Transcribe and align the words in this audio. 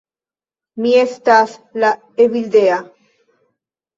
Mi 0.85 0.93
estas 1.01 1.53
la 1.83 1.91
Evildea. 2.25 2.79